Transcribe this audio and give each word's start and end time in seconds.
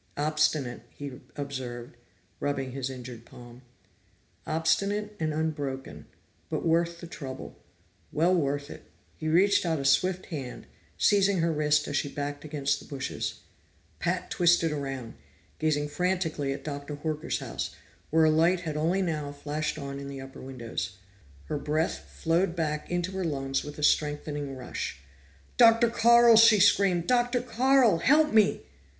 "Obstinate," 0.17 0.81
he 0.89 1.21
observed, 1.35 1.95
rubbing 2.39 2.71
his 2.71 2.89
injured 2.89 3.23
palm. 3.23 3.61
"Obstinate 4.47 5.15
and 5.19 5.31
unbroken 5.31 6.07
but 6.49 6.65
worth 6.65 6.99
the 7.01 7.05
trouble. 7.05 7.55
Well 8.11 8.33
worth 8.33 8.71
it!" 8.71 8.89
He 9.15 9.27
reached 9.27 9.63
out 9.63 9.77
a 9.77 9.85
swift 9.85 10.25
hand, 10.33 10.65
seizing 10.97 11.37
her 11.41 11.51
wrist 11.51 11.87
as 11.87 11.97
she 11.97 12.09
backed 12.09 12.43
against 12.43 12.79
the 12.79 12.87
bushes. 12.87 13.41
Pat 13.99 14.31
twisted 14.31 14.71
around, 14.71 15.13
gazing 15.59 15.87
frantically 15.87 16.51
at 16.51 16.63
Doctor 16.63 16.95
Horker's 16.95 17.37
house, 17.37 17.75
where 18.09 18.25
a 18.25 18.31
light 18.31 18.61
had 18.61 18.75
only 18.75 19.03
now 19.03 19.31
flashed 19.31 19.77
on 19.77 19.99
in 19.99 20.07
the 20.07 20.19
upper 20.19 20.41
windows. 20.41 20.97
Her 21.45 21.59
breath 21.59 22.09
flowed 22.09 22.55
back 22.55 22.89
into 22.89 23.11
her 23.11 23.23
lungs 23.23 23.63
with 23.63 23.77
a 23.77 23.83
strengthening 23.83 24.55
rush. 24.57 24.99
"Dr. 25.57 25.91
Carl!" 25.91 26.37
she 26.37 26.59
screamed. 26.59 27.05
"Dr. 27.05 27.43
Carl! 27.43 27.99
Help 27.99 28.33
me!" 28.33 28.61